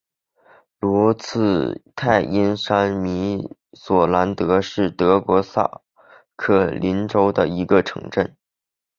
[0.79, 5.83] 罗茨泰因山麓索兰德是德国萨
[6.35, 8.35] 克森州的一个市镇。